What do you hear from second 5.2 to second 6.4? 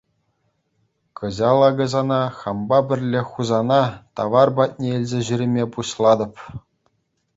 ҫӳреме пуҫлатӑп.